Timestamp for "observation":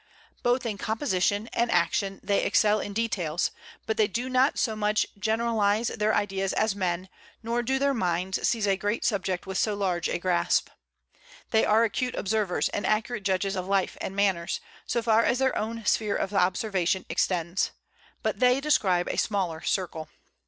16.33-17.05